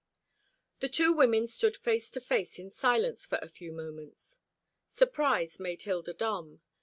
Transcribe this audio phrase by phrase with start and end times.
[0.79, 4.39] The two women stood face to face in silence for a few moments.
[4.87, 6.61] Surprise made Hilda dumb.